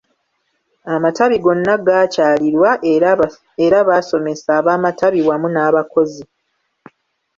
[0.93, 2.69] Amatabi gonna gaakyalirwa
[3.63, 6.23] era baasomesa ab’amatabi wamu n’abakozi.